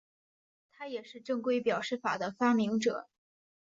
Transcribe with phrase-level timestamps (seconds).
[0.71, 3.07] 他也是正规表示法的发明者。